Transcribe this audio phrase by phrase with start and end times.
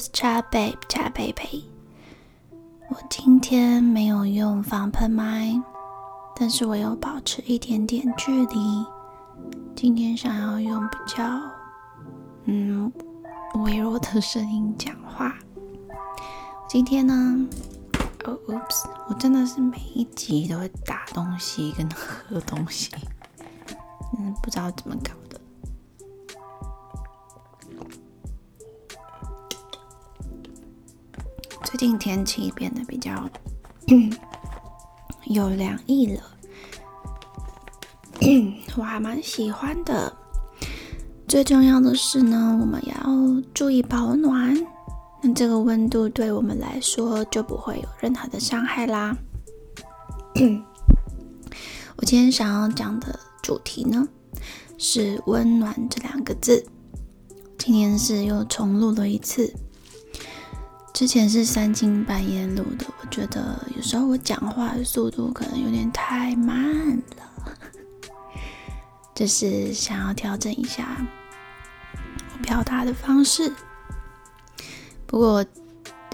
[0.00, 1.62] 是茶杯茶杯杯。
[2.88, 5.52] 我今天没有用防喷麦，
[6.34, 8.86] 但是我有保持一点点距离。
[9.76, 11.22] 今天想要用比较
[12.46, 12.90] 嗯
[13.62, 15.34] 微弱的声音讲话。
[16.66, 17.46] 今天呢，
[18.24, 22.90] 哦，oops，我真的是每一集都会打东西跟喝东西，
[24.18, 25.10] 嗯，不知道怎么搞
[31.80, 33.26] 近天气变得比较
[35.24, 36.22] 有凉意了，
[38.76, 40.14] 我还蛮喜欢的。
[41.26, 44.54] 最重要的是呢，我们要注意保暖。
[45.22, 49.16] 那这个温度对我们来说就不会有任何的伤害啦。
[51.96, 54.06] 我今天想要讲的主题呢
[54.76, 56.62] 是“温暖”这两个字。
[57.56, 59.50] 今天是又重录了一次，
[61.00, 62.84] 之前是三更半夜录的。
[63.00, 67.56] 我觉得有时候我讲话的速度可能有点太慢了，
[69.16, 70.98] 就是想要调整一下
[72.42, 73.50] 表达的方式。
[75.06, 75.42] 不过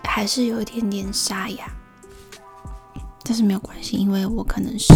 [0.05, 1.67] 还是有一点点沙哑，
[3.25, 4.95] 但是没有关系，因为我可能是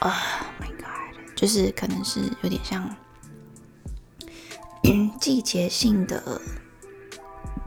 [0.00, 0.20] 啊
[0.60, 2.92] ，My God，就是可能是有点像
[5.20, 6.40] 季节性的，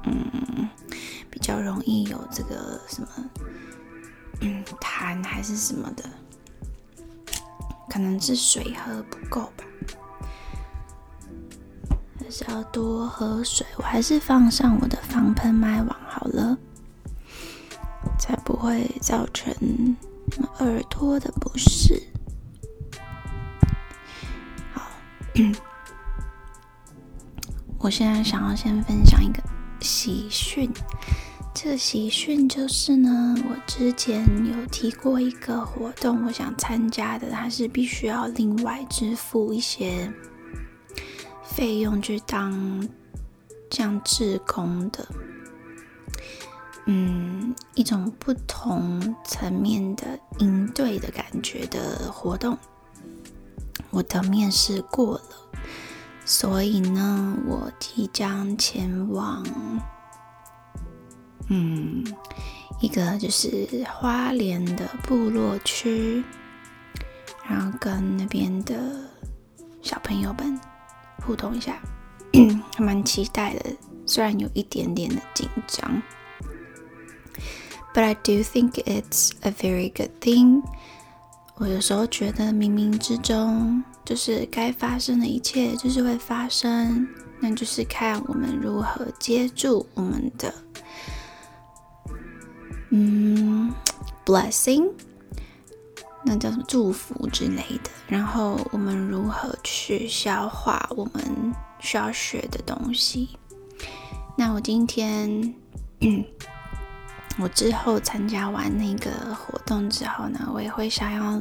[0.03, 0.69] 嗯，
[1.35, 3.09] 比较容易有这个什么
[4.39, 6.09] 嗯痰还是什么的，
[7.89, 9.65] 可能是水喝不够吧。
[12.17, 16.57] 还是要多喝水，我还是放上我的防喷麦网好了，
[18.17, 19.53] 才不会造成
[20.59, 22.01] 耳朵的不适。
[24.73, 24.89] 好，
[27.77, 29.43] 我现在想要先分享一个
[29.81, 30.71] 喜讯，
[31.65, 40.13] 这个喜讯就是呢，我之前有提过一个活动，我想参加的，它是必须要另外支付一些。
[41.43, 42.87] 费用去当
[43.67, 45.07] 这样志工的，
[46.85, 52.55] 嗯，一种不同层面的应对的感觉的活动。
[53.89, 55.23] 我的面试过了，
[56.25, 59.43] 所以呢，我即将前往，
[61.49, 62.03] 嗯，
[62.81, 66.23] 一个就是花莲的部落区，
[67.47, 68.75] 然后跟那边的
[69.81, 70.59] 小朋友们。
[71.25, 71.81] 互动一下，
[72.77, 73.75] 还蛮期待的，
[74.05, 76.03] 虽然有一点点的紧张。
[77.95, 80.61] But I do think it's a very good thing。
[81.55, 87.07] 我有时候觉得冥冥之中，就是该发生的一切就是会发生，
[87.39, 90.53] 那就是看我们如何接住我们的，
[92.89, 93.73] 嗯
[94.25, 94.91] ，blessing。
[96.27, 103.29] 那叫什么祝福之类的，然后我们如何去消化我们需要学的东西？
[104.35, 105.53] 那我今天，
[107.37, 111.39] 我之后参加完那个活动之后呢，我也会想要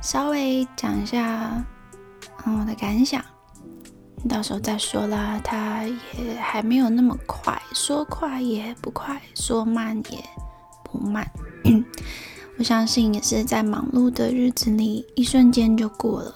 [0.00, 1.62] 稍微讲一下
[2.46, 3.22] 嗯我的感想，
[4.26, 5.38] 到时候再说啦。
[5.44, 10.18] 它也还没有那么快，说快也不快，说慢也
[10.98, 11.28] 不慢。
[12.56, 16.34] 我相信也是在忙碌的日子里，一瞬间就过了。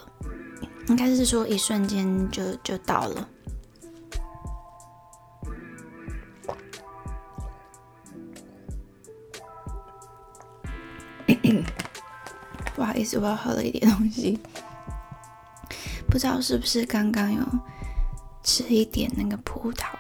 [0.89, 3.29] 应该是说一瞬间就就到了。
[12.75, 14.41] 不好意思，我要喝了一点东西。
[16.11, 17.41] 不知道是不是刚刚有
[18.43, 19.95] 吃一点那个葡萄？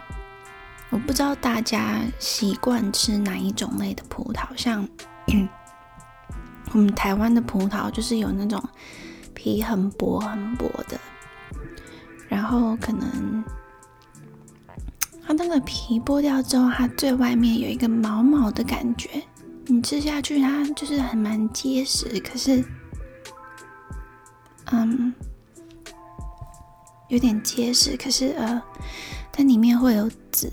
[0.90, 4.86] 我不知道大家习惯吃哪一种类的葡萄，像。
[6.72, 8.62] 我们台湾的葡萄就是有那种
[9.34, 11.00] 皮很薄很薄的，
[12.28, 13.42] 然后可能
[15.26, 19.08] 它那个皮剥掉之后，它最外面有一个毛毛的感觉，
[19.66, 22.62] 你吃下去它就是很蛮结实，可是，
[24.66, 25.14] 嗯，
[27.08, 28.62] 有点结实，可是呃，
[29.32, 30.52] 它里面会有籽，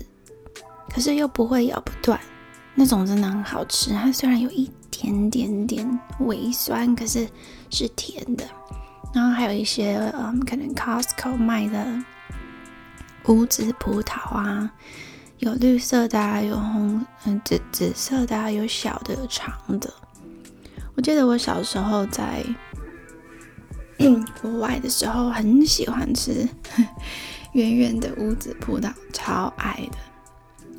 [0.96, 2.18] 可是又不会咬不断，
[2.74, 3.90] 那种真的很好吃。
[3.90, 4.68] 它虽然有一。
[4.98, 7.28] 点点点微酸，可是
[7.68, 8.46] 是甜的。
[9.12, 12.02] 然后还有一些，嗯，可能 Costco 卖的
[13.26, 14.72] 无籽葡萄啊，
[15.36, 19.92] 有绿色的，啊有红，嗯，紫紫色的，啊有小的，有长的。
[20.94, 22.42] 我记得我小时候在
[24.40, 26.48] 国外的时候，很喜欢吃
[27.52, 29.98] 圆圆的无籽葡萄，超爱的。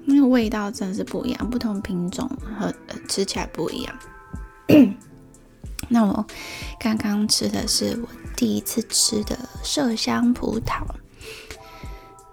[0.07, 2.27] 因为味道真的是不一样，不同品种
[2.57, 2.74] 和
[3.07, 3.95] 吃起来不一样。
[5.89, 6.25] 那我
[6.80, 10.81] 刚刚吃的是我第一次吃的麝香葡萄，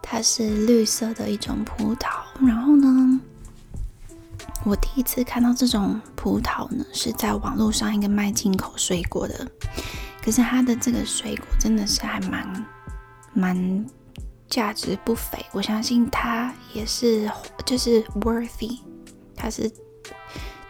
[0.01, 2.09] 它是绿色的一种葡萄。
[2.41, 3.21] 然后呢，
[4.65, 9.47] 我第一次看到这种葡萄呢，是在网络上一个卖进口水果的。
[10.23, 12.67] 可是它的这个水果真的是还蛮
[13.33, 13.87] 蛮
[14.55, 17.29] 价值不菲，我相信它也是
[17.67, 18.79] 就是 worthy，
[19.35, 19.69] 它是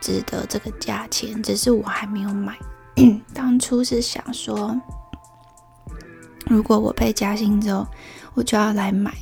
[0.01, 2.57] 值得这个价钱，只是我还没有买。
[3.35, 4.75] 当初是想说，
[6.47, 7.87] 如果我被加薪之后，
[8.33, 9.15] 我就要来买。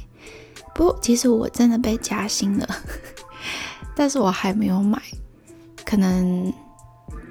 [0.73, 2.69] 不过其实我真的被加薪了，
[3.97, 5.03] 但是我还没有买，
[5.85, 6.53] 可能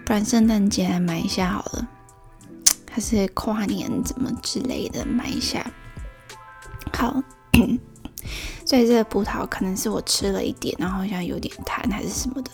[0.05, 1.87] 不然圣诞节来买一下好了。
[2.91, 5.65] 还是跨年怎么之类的买一下，
[6.93, 7.21] 好，
[8.65, 12.51] 所以这个葡萄可能是我吃了一点，然后好像有点痰还是什么的。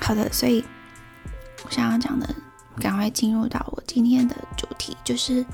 [0.00, 0.64] 好的，所以
[1.64, 2.28] 我想要讲的，
[2.80, 5.44] 赶快进入到我今天的主题，就是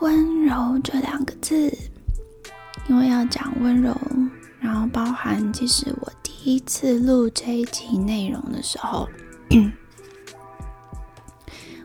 [0.00, 1.72] 温柔这两个字。
[2.88, 3.96] 因为要讲温柔，
[4.58, 9.08] 然后包含其实我第一次录这一集内容的时候。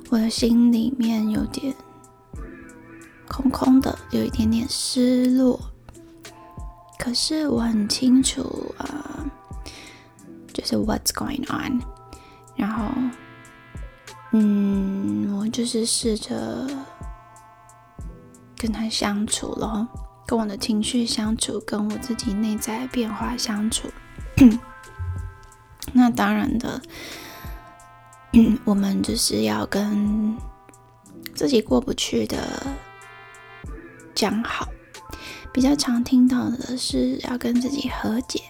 [0.10, 1.76] 我的心里面有点
[3.36, 5.60] 空空的，有一点点失落。
[6.98, 9.26] 可是我很清楚啊，
[10.54, 11.82] 就是 What's going on。
[12.56, 12.86] 然后，
[14.32, 16.66] 嗯，我就是试着
[18.58, 19.86] 跟他相处了，
[20.26, 23.90] 跟我的情绪相处，跟我自己内在变化相处。
[25.92, 26.82] 那当然的。
[28.66, 30.38] 我们就是要跟
[31.34, 32.38] 自己过不去的
[34.16, 34.68] 讲好，
[35.54, 38.42] 比较常听到的是要跟自己和解。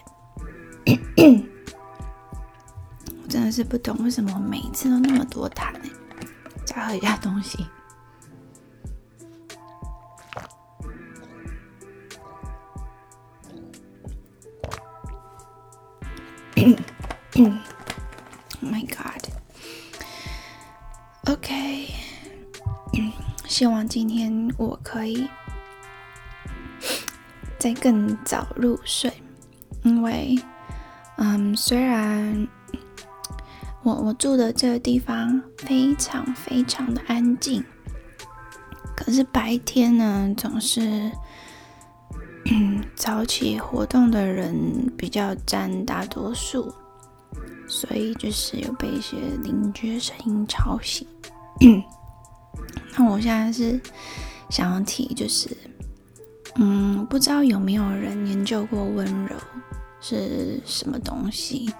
[3.22, 5.90] 我真的是不懂为什么每一次都那么多痰呢？
[6.64, 7.66] 再喝一下东西。
[17.38, 18.86] Oh my
[21.26, 21.88] god！OK，
[23.46, 25.28] 希望今天我可以
[27.66, 29.12] 再更早入睡，
[29.82, 30.38] 因为，
[31.16, 32.46] 嗯，虽然
[33.82, 37.64] 我我住的这个地方非常非常的安静，
[38.96, 41.10] 可是白天呢总是，
[42.44, 46.72] 嗯， 早起活动的人比较占大多数。
[47.66, 51.04] 所以就是有被一些邻居声音吵醒。
[52.96, 53.80] 那我现在是
[54.50, 55.50] 想要提，就是
[56.58, 59.36] 嗯，不知道有没有人研究过温柔
[60.00, 61.70] 是什么东西？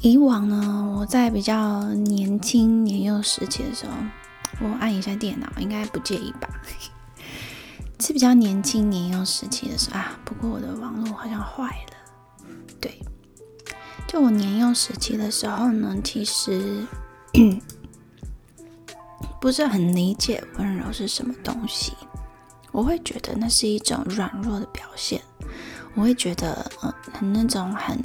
[0.00, 3.92] 以往呢，我在比较年轻年幼时期的时候，
[4.60, 6.48] 我按一下电脑，应该不介意吧？
[8.00, 12.46] 是比较年轻年幼时期的时候啊，不过我的网络好像坏了，
[12.80, 12.98] 对。
[14.08, 16.84] 就我年幼时期的时候呢，其实
[19.40, 21.92] 不是很理解温柔是什么东西。
[22.72, 25.20] 我会觉得那是一种软弱的表现，
[25.94, 28.02] 我会觉得呃，很那种很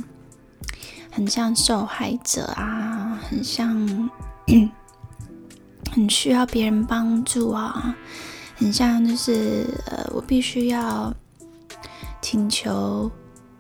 [1.12, 4.10] 很像受害者啊，很像
[5.92, 7.96] 很需要别人帮助啊，
[8.56, 11.14] 很像就是呃，我必须要
[12.22, 13.12] 请求。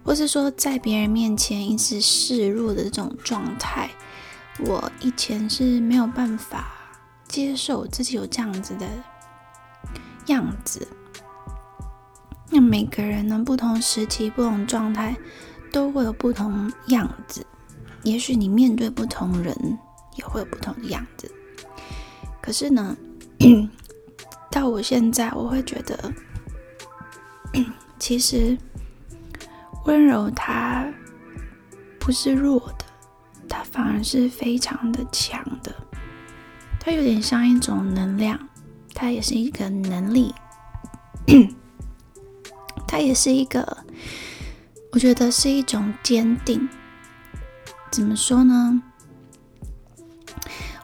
[0.03, 3.89] 或是说，在别人面前一直示弱的这种状态，
[4.59, 6.67] 我以前是没有办法
[7.27, 8.85] 接受自己有这样子的
[10.27, 10.87] 样子。
[12.49, 15.15] 那每个人呢，不同时期、不同状态，
[15.71, 17.45] 都会有不同样子。
[18.03, 19.77] 也许你面对不同人，
[20.15, 21.31] 也会有不同的样子。
[22.41, 22.95] 可是呢，
[24.51, 26.13] 到我现在，我会觉得，
[27.99, 28.57] 其实。
[29.87, 30.91] 温柔，它
[31.99, 32.85] 不是弱的，
[33.47, 35.71] 它反而是非常的强的。
[36.79, 38.49] 它有点像一种能量，
[38.95, 40.33] 它也是一个能力，
[42.87, 43.77] 它也是一个，
[44.93, 46.67] 我觉得是一种坚定。
[47.91, 48.81] 怎么说呢？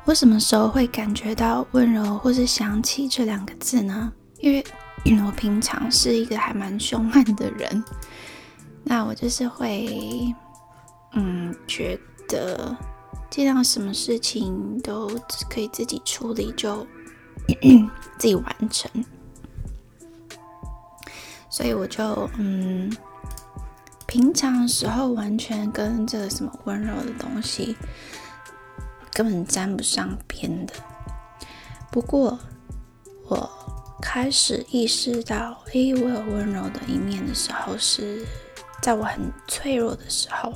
[0.03, 4.11] 我什么时候会感觉到温柔，或是想起这两个字呢？
[4.39, 4.63] 因为
[5.25, 7.83] 我平常是一个还蛮凶悍的人。
[8.83, 10.35] 那我就是会，
[11.13, 12.75] 嗯，觉得
[13.29, 15.07] 尽量什么事情都
[15.49, 16.85] 可以自己处理，就
[18.17, 18.89] 自己完成。
[21.50, 22.89] 所以我就嗯，
[24.08, 27.75] 平常时候完全跟这个什么温柔的东西
[29.12, 30.74] 根本沾不上边的。
[31.91, 32.39] 不过
[33.27, 33.50] 我
[34.01, 38.25] 开始意识到，诶，我有温柔的一面的时候，是
[38.81, 40.53] 在我很脆弱的时候。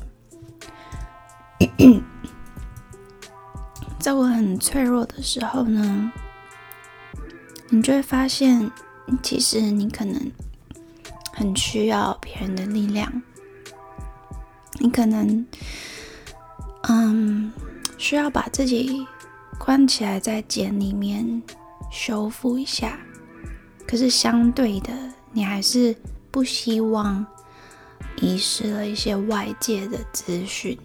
[3.99, 6.11] 在我很脆弱的时候呢，
[7.75, 8.71] 你就会发现，
[9.21, 10.31] 其实你可能
[11.33, 13.21] 很需要别人的力量。
[14.79, 15.45] 你可能，
[16.83, 17.51] 嗯，
[17.97, 19.05] 需要把自己
[19.59, 21.43] 关起来在茧里面
[21.91, 22.97] 修复一下。
[23.85, 24.93] 可是相对的，
[25.33, 25.93] 你还是
[26.31, 27.25] 不希望
[28.21, 30.77] 遗失了一些外界的资讯。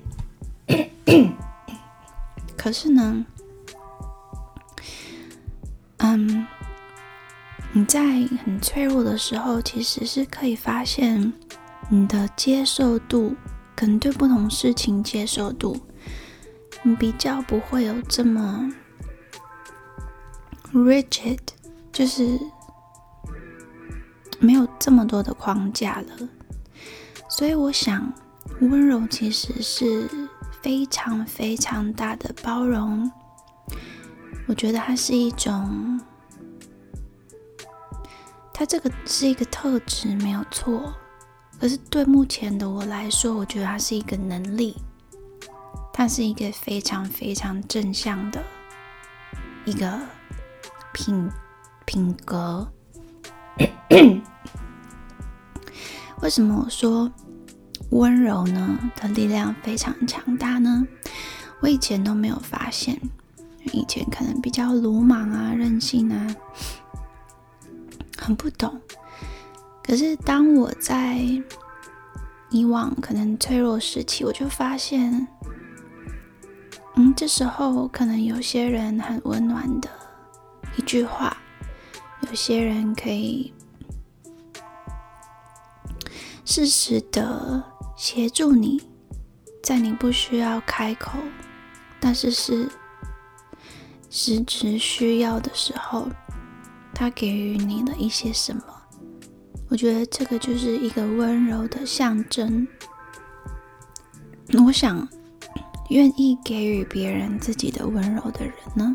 [2.59, 3.25] 可是呢，
[7.73, 8.03] 你在
[8.45, 11.33] 很脆弱的时候，其实是可以发现
[11.89, 13.35] 你的接受度，
[13.77, 15.81] 可能对不同事情接受度，
[16.83, 18.69] 你比较不会有这么
[20.73, 21.39] rigid，
[21.93, 22.39] 就是
[24.39, 26.29] 没有这么多的框架了。
[27.29, 28.13] 所以我想，
[28.61, 30.09] 温柔其实是。
[30.63, 33.11] 非常非常大的包容，
[34.47, 35.99] 我觉得它是一种，
[38.61, 40.93] 它这个是一个特质没有错，
[41.59, 44.77] 可是对目前的我来说，我觉得它是一个能力，
[45.95, 48.45] 它是一个非常非常正向的
[49.65, 49.99] 一个
[50.93, 51.31] 品
[51.87, 52.71] 品格。
[56.21, 57.11] 为什么我说？
[57.93, 60.87] 温柔呢的力量非常强大呢，
[61.61, 63.01] 我以前都没有发现，
[63.73, 66.37] 以前可能比较鲁莽啊、任性啊，
[68.21, 68.81] 很不懂。
[69.83, 71.19] 可是当我在
[72.51, 75.27] 以往可能脆弱时期，我就发现，
[76.95, 79.89] 嗯，这时候可能有些人很温暖的
[80.77, 81.37] 一句话，
[82.29, 83.53] 有些人可以
[86.45, 87.65] 适时的。
[87.97, 88.81] 协助你，
[89.63, 91.19] 在你不需要开口，
[92.01, 92.67] 但是是
[94.09, 96.09] 实质需要的时候，
[97.01, 98.63] 他给予你了一些什么？
[99.71, 102.69] 我觉得这个就是一个温柔的象征。
[104.67, 105.09] 我想，
[105.89, 108.95] 愿意给予别人自己的温柔的人呢，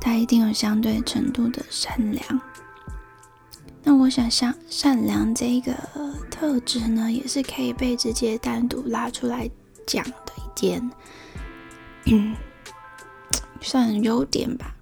[0.00, 2.40] 他一定有相对程度的善良。
[3.82, 5.74] 那我想，像善良这一个
[6.30, 9.50] 特质呢，也是可以被直接单独拉出来
[9.84, 10.90] 讲的一件，
[12.04, 12.36] 嗯，
[13.60, 14.76] 算优点吧。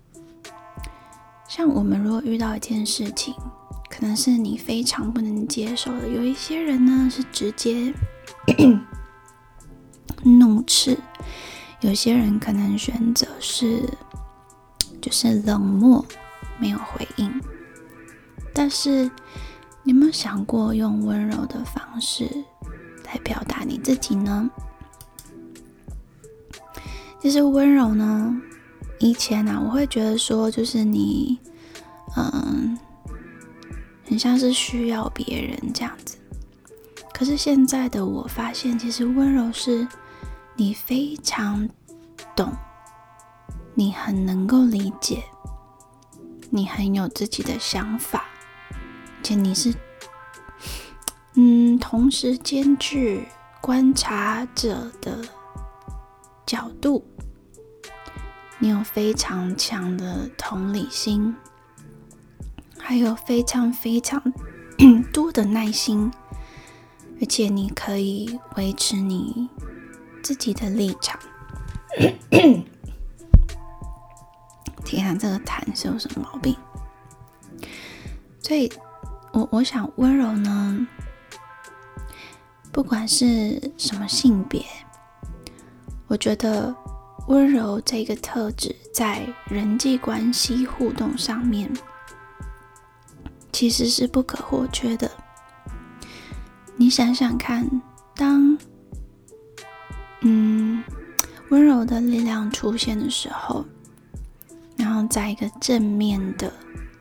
[1.49, 3.35] 像我们如果遇到一件事情，
[3.89, 7.95] 可能是你非常不能接受的，有一些人呢是直接
[10.23, 10.99] 怒斥，
[11.81, 13.89] 有些人可能选择是
[15.01, 16.05] 就是冷漠，
[16.59, 17.41] 没有回应。
[18.53, 19.11] 但是，
[19.83, 22.29] 你有没有想过用温柔的方式
[23.05, 24.51] 来表达你自己呢？
[27.21, 28.41] 其实温柔呢，
[28.99, 31.39] 以前呢，我会觉得说，就是你，
[32.17, 32.79] 嗯，
[34.07, 36.17] 很像是需要别人这样子。
[37.13, 39.87] 可是现在的我发现，其实温柔是
[40.55, 41.69] 你非常
[42.35, 42.53] 懂，
[43.75, 45.23] 你很能够理解，
[46.51, 48.25] 你很有自己的想法。
[49.23, 49.75] 且你是，
[51.35, 53.27] 嗯，同时兼具
[53.61, 55.19] 观察者的
[56.47, 57.05] 角度，
[58.59, 61.35] 你有非常强的同理心，
[62.79, 64.23] 还有非常非常
[65.13, 66.11] 多的耐心，
[67.21, 69.49] 而且你可以维持你
[70.23, 71.19] 自己的立场。
[74.85, 76.57] 天啊，这个痰是有什么毛病？
[78.41, 78.73] 所以。
[79.33, 80.87] 我我想温柔呢，
[82.73, 84.65] 不管是什么性别，
[86.07, 86.75] 我觉得
[87.29, 91.71] 温柔这个特质在人际关系互动上面
[93.53, 95.11] 其实是不可或缺的。
[96.77, 97.69] 你想想看，
[98.15, 98.57] 当
[100.21, 100.85] 嗯
[101.49, 103.65] 温柔的力量出现的时候，
[104.77, 106.53] 然后在一个正面的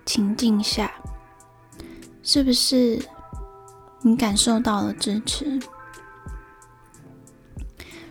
[0.05, 0.91] 情境下。
[2.24, 3.00] 是不是
[4.01, 5.60] 你感受到了支持？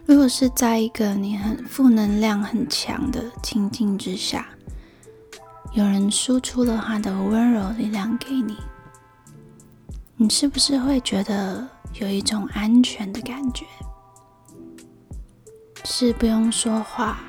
[0.06, 4.46] 如果是在一个你很负能量很强的情境之下，
[5.72, 8.54] 有人输出了他的温柔力量给你，
[10.16, 13.64] 你是不是会觉得有一种安全的感觉？
[15.84, 17.20] 是不用说话，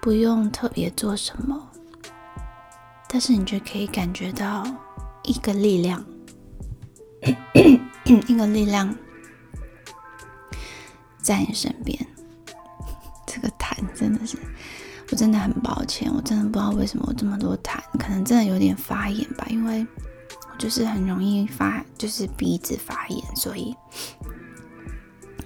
[0.00, 1.70] 不用特别做什么，
[3.08, 4.64] 但是你就可以感觉到
[5.24, 6.04] 一个力量，
[8.28, 8.94] 一个力量
[11.30, 11.96] 在你身边。
[13.24, 14.36] 这个痰真的是，
[15.12, 19.86] 我真的很抱歉，我真的不知道为什么我这么多痰，可能真的有点发炎吧，因为
[20.50, 23.72] 我就是很容易发，就是鼻子发炎，所以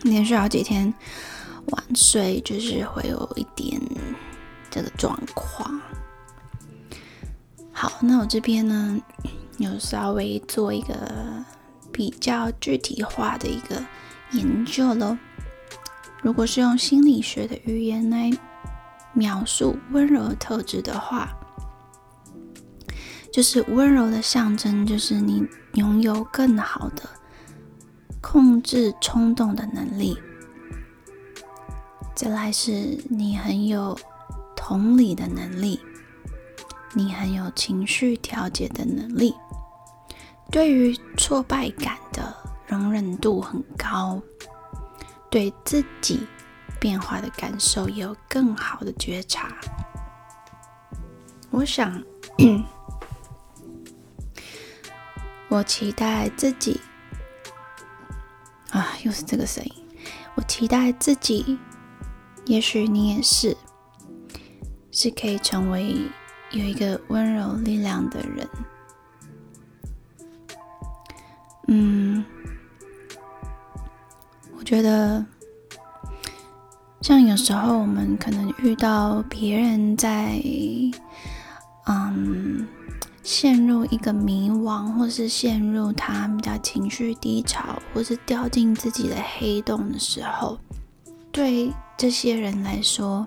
[0.04, 0.90] 连续好几天
[1.66, 3.78] 晚睡，就是会有一点
[4.70, 5.78] 这个状况。
[7.74, 8.98] 好，那我这边呢，
[9.58, 11.44] 有稍微做一个
[11.92, 13.84] 比较具体化的一个
[14.30, 15.18] 研究喽。
[16.24, 18.30] 如果是用心理学的语言来
[19.12, 21.28] 描述温柔特质的话，
[23.30, 27.02] 就是温柔的象征，就是你拥有更好的
[28.22, 30.16] 控制冲动的能力。
[32.14, 33.94] 再来是你很有
[34.56, 35.78] 同理的能力，
[36.94, 39.34] 你很有情绪调节的能力，
[40.50, 42.34] 对于挫败感的
[42.66, 44.22] 容忍度很高。
[45.34, 46.24] 对自己
[46.78, 49.48] 变化的感受有更好的觉察。
[51.50, 52.00] 我想，
[55.48, 56.80] 我期待自己
[58.70, 59.72] 啊，又是这个声音。
[60.36, 61.58] 我期待自己，
[62.44, 63.56] 也许你也是，
[64.92, 65.96] 是可以成为
[66.52, 68.48] 有一个温柔力量的人。
[71.66, 72.03] 嗯。
[74.64, 75.24] 觉得，
[77.02, 80.40] 像有时候我们可能遇到别人在，
[81.86, 82.66] 嗯，
[83.22, 90.58] 陷入一个迷惘，或是陷入他比较情绪低潮，或是掉进自己的黑洞的时候，
[91.30, 93.26] 对这些人来说，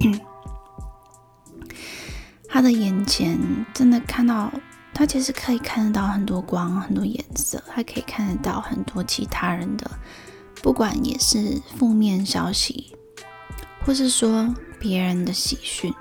[2.48, 3.38] 他的眼前
[3.74, 4.50] 真的看到，
[4.94, 9.90] 他其实可以看得到很多光，很多颜色，他可以看得到很多其他人的。
[10.62, 12.94] 不管也是负面消息，
[13.84, 15.92] 或是说别人的喜讯，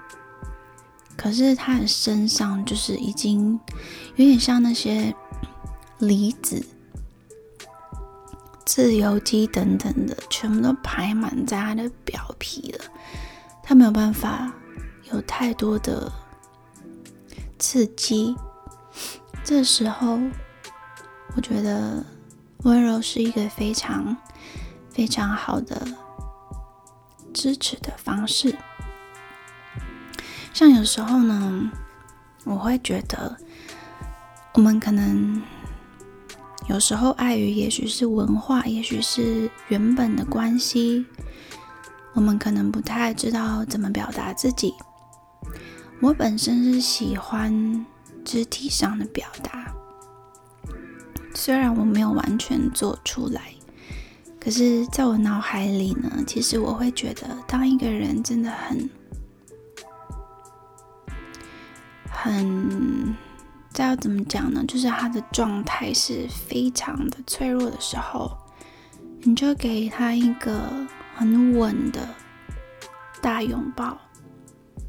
[1.15, 3.59] 可是他的身上就是已经
[4.15, 5.15] 有点像那些
[5.99, 6.65] 离子、
[8.65, 12.85] 自由基等等的，全部都排满在他的表皮了。
[13.63, 14.51] 他没有办法
[15.11, 16.11] 有太多的
[17.57, 18.35] 刺激。
[19.43, 20.19] 这时候，
[21.35, 22.03] 我觉得
[22.63, 24.17] 温柔是一个非常。
[24.91, 25.87] 非常好的
[27.33, 28.55] 支持的方式，
[30.53, 31.71] 像有时候呢，
[32.43, 33.37] 我会觉得
[34.53, 35.41] 我们可能
[36.67, 41.05] 有时候碍于也许是文化，也许是原本的关系，
[42.13, 44.73] 我们可能不太知道怎么表达自己。
[46.01, 47.85] 我本身是喜欢
[48.25, 49.73] 肢体上的表达，
[51.33, 53.53] 虽然我没有完全做出来。
[54.41, 58.89] 可是，在我脑海里呢，其实我会觉得，当一个人真的很、
[62.09, 63.15] 很，
[63.73, 64.63] 这要怎么讲呢？
[64.65, 68.31] 就是他的状态是非常的脆弱的时候，
[69.21, 70.71] 你就给他一个
[71.15, 72.07] 很稳的
[73.21, 73.97] 大拥抱，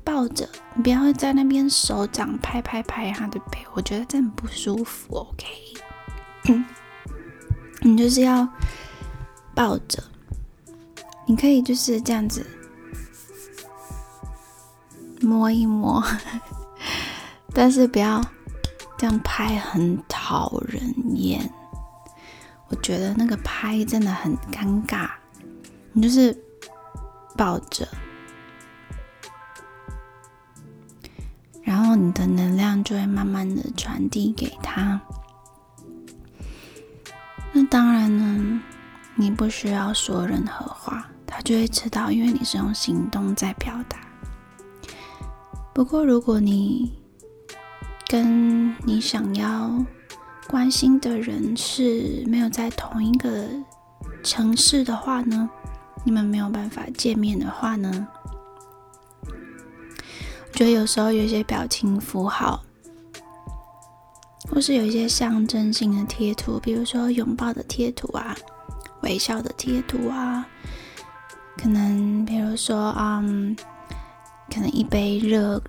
[0.04, 5.16] 抱着，你不要在那边手掌拍拍拍他的背，我觉得这很不舒服。
[5.16, 5.46] OK，
[7.82, 8.48] 你就是要。
[9.60, 10.02] 抱着，
[11.26, 12.46] 你可以就是这样子
[15.20, 16.02] 摸一摸，
[17.52, 18.24] 但是不要
[18.96, 20.82] 这样拍，很讨人
[21.14, 21.52] 厌。
[22.68, 25.10] 我觉得那个拍真的很尴尬。
[25.92, 26.34] 你就是
[27.36, 27.86] 抱着，
[31.62, 34.98] 然后你的能量就会慢慢的传递给他。
[37.52, 38.62] 那当然呢。
[39.20, 43.98] 你不需要说任何话，他就会知道，因为你是用行动在表达。
[45.74, 46.90] 不过，如果你
[48.08, 49.70] 跟你想要
[50.48, 53.46] 关心的人是没有在同一个
[54.22, 55.50] 城市的话呢，
[56.02, 58.08] 你们没有办法见面的话呢，
[59.26, 62.62] 我觉得有时候有一些表情符号，
[64.50, 68.34] 或是有一些象征性的贴图，比如说拥抱的贴图啊。
[69.10, 70.46] 微笑的贴图啊，
[71.56, 73.56] 可能比如说，嗯，
[74.48, 75.60] 可能一杯热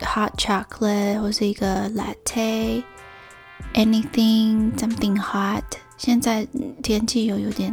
[0.00, 5.64] hot chocolate 或是一个 latte，anything something hot。
[5.96, 6.46] 现在
[6.82, 7.72] 天气又有点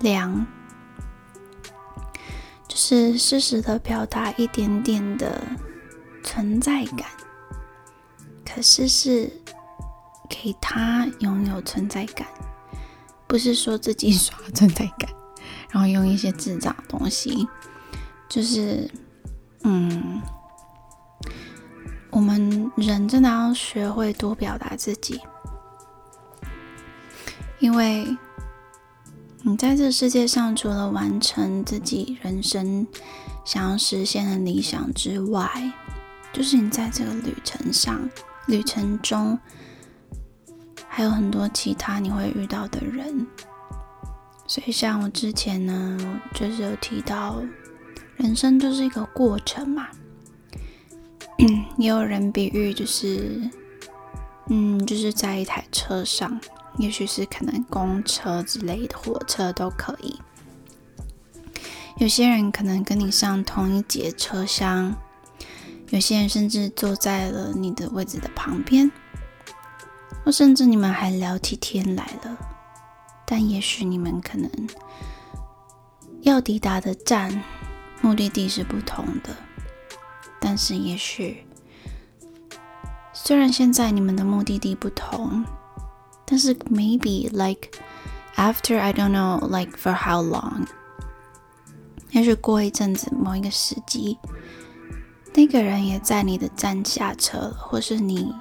[0.00, 0.46] 凉，
[2.68, 5.40] 就是适时的表达一点点的
[6.22, 7.08] 存在感。
[8.44, 9.32] 可是是
[10.28, 12.26] 给他拥有存在感，
[13.32, 15.08] 不是说自己刷存在感，
[15.70, 17.48] 然后用一些智障东西，
[18.28, 18.90] 就是
[19.62, 20.20] 嗯。
[22.10, 25.18] 我们人真的要学会多表达自己，
[27.58, 28.06] 因为
[29.40, 32.86] 你在这世界上，除了完成自己人生
[33.46, 35.72] 想要实现的理想之外，
[36.34, 38.06] 就是你在这个旅程上、
[38.46, 39.38] 旅程中，
[40.94, 43.26] 还有很多其他你会遇到的人。
[44.46, 47.42] 所以，像我之前呢，就是有提到，
[48.18, 49.88] 人生就是一个过程嘛。
[51.78, 53.40] 也有人比喻，就是，
[54.50, 56.38] 嗯，就是在一台车上，
[56.76, 60.20] 也许是可能公车之类的火车都可以。
[61.96, 64.94] 有些人可能跟你上同一节车厢，
[65.88, 68.92] 有些人甚至坐在了你的位置的旁边，
[70.24, 72.36] 或甚至你们还聊起天来了。
[73.24, 74.50] 但也许你们可能
[76.20, 77.42] 要抵达的站，
[78.00, 79.34] 目的地是不同的。
[80.38, 81.46] 但是，也许
[83.12, 85.44] 虽然现在你们的目的地不同，
[86.26, 87.70] 但是 maybe like
[88.36, 90.66] after I don't know like for how long，
[92.10, 94.18] 也许过一阵子某一个时机，
[95.32, 98.34] 那个人也在你的站下车了，或是你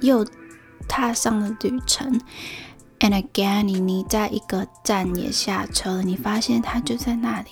[0.00, 0.24] 又
[0.88, 2.20] 踏上了旅程
[2.98, 7.50] ，and again 你你在一个站也下车了，你发现他就在那里。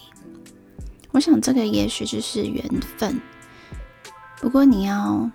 [1.13, 2.65] 我想这个也许就是缘
[2.99, 3.21] 分，
[4.41, 5.31] 不过你要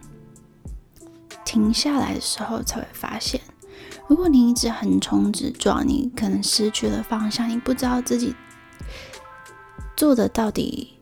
[1.45, 3.39] 停下来的时候才会发现，
[4.07, 8.35] 如果你一直横冲直撞，你可能失去了方向，你不知道自己
[9.95, 10.93] 做的到底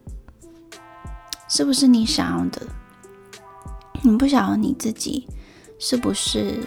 [1.49, 2.67] 是不是你想要的，
[4.01, 5.27] 你不晓得你自己
[5.77, 6.63] 是不是，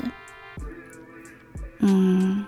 [1.82, 2.44] 嗯，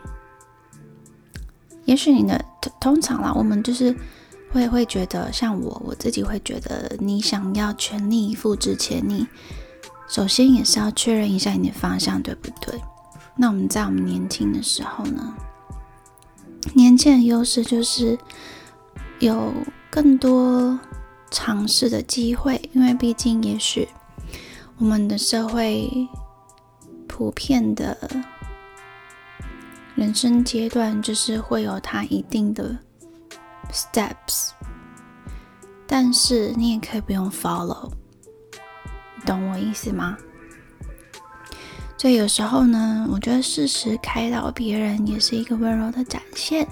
[1.84, 2.44] 也许你的
[2.80, 3.94] 通常啦，我们就是。
[4.54, 9.26] 会会觉得像我，我自己会觉得，你想要全力以赴之前，你
[10.06, 12.80] 首先也是要确认一下你的方向对不对。
[13.34, 15.34] 那我们在我们年轻的时候呢，
[16.72, 18.16] 年轻的优势就是
[19.18, 19.52] 有
[19.90, 20.78] 更多
[21.32, 23.88] 尝试的机会，因为毕竟也许
[24.78, 25.90] 我们的社会
[27.08, 27.98] 普遍的
[29.94, 32.76] 人生阶段就是会有它一定的。
[33.72, 34.50] Steps，
[35.86, 37.90] 但是你也可以不用 follow，
[39.24, 40.16] 懂我意思吗？
[41.96, 46.68] 所以有时候呢，我觉得适时开导别人也是一个温柔的展现。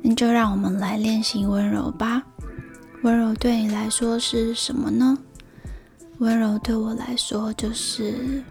[0.00, 2.22] 那就让我们来练习温柔吧。
[3.02, 5.18] 温柔对你来说是什么呢？
[6.18, 8.42] 温柔对我来说就是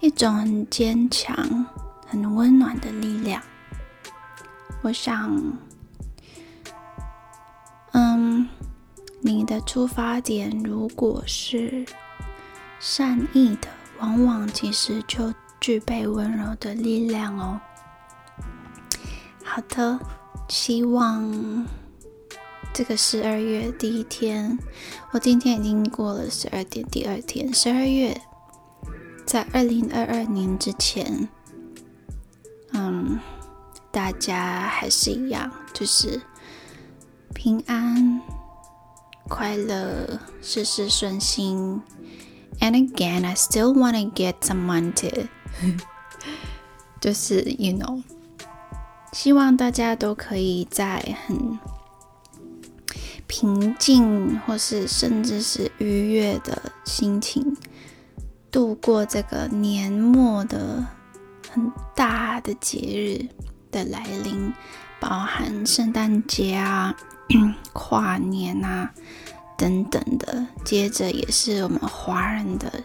[0.00, 1.66] 一种很坚强、
[2.08, 3.40] 很温暖的力量。
[4.82, 5.40] 我想，
[7.92, 8.48] 嗯，
[9.20, 11.84] 你的出发点如果是
[12.80, 13.68] 善意的，
[14.00, 17.60] 往往其实就具备温柔的力量哦。
[19.44, 19.98] 好的，
[20.48, 21.66] 希望
[22.72, 24.56] 这个十二月第一天，
[25.10, 28.20] 我今天已经过了十二点，第二天，十二月，
[29.26, 31.28] 在二零二二年之前，
[32.72, 33.18] 嗯。
[33.90, 36.20] 大家还是一样，就是
[37.34, 38.20] 平安、
[39.26, 41.80] 快乐、事事顺心。
[42.60, 45.26] And again, I still want to get someone to，
[47.00, 48.02] 就是 you know，
[49.12, 51.58] 希望大家都可以在很
[53.26, 57.56] 平静，或是甚至是愉悦的心情
[58.50, 60.86] 度过这个年末的
[61.50, 63.28] 很大的节日。
[63.70, 64.50] 的来临，
[64.98, 66.96] 包含圣诞节啊、
[67.74, 68.90] 跨年啊
[69.58, 72.82] 等等的，接着也是我们华人的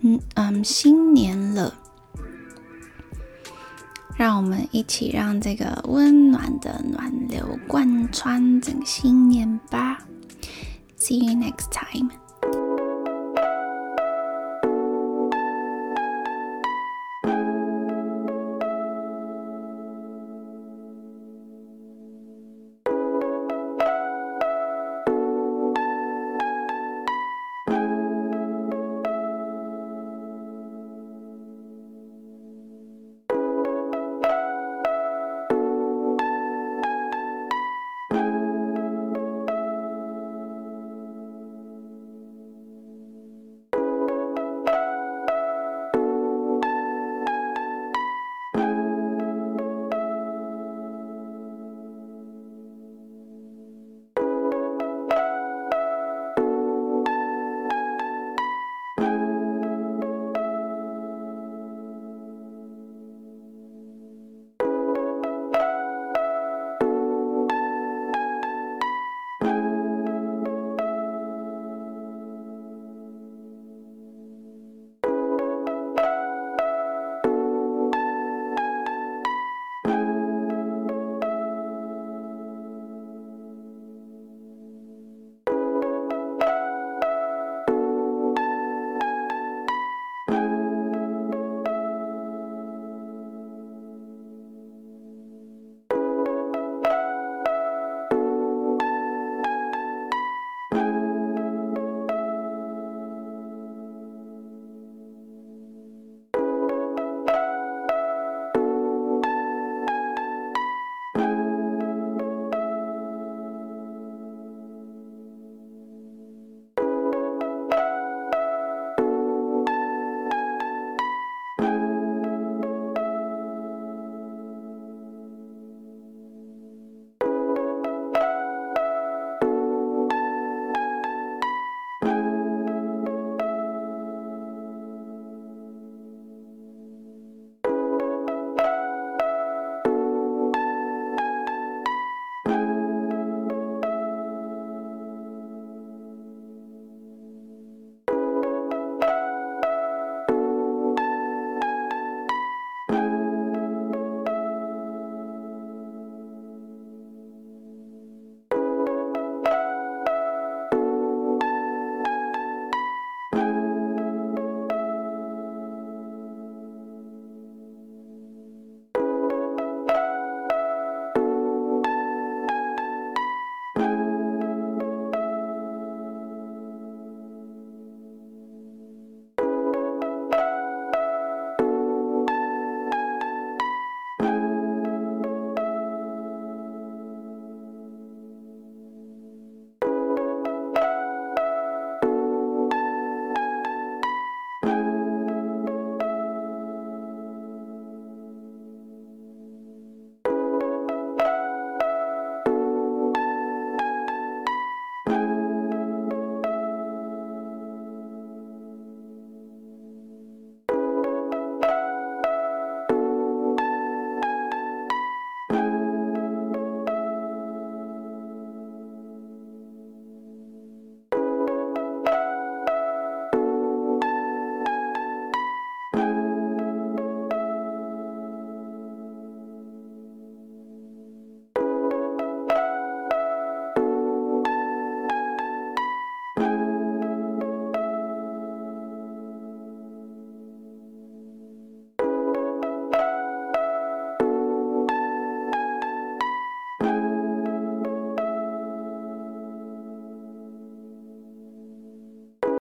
[0.00, 1.72] 嗯嗯新年了。
[4.14, 10.06] 让我们一起让这个温暖的暖流贯穿整个新年吧。
[10.98, 12.10] See you next time.